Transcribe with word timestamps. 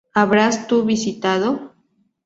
¿Habrás 0.19 0.65
tu 0.67 0.77
visitado? 0.83 1.49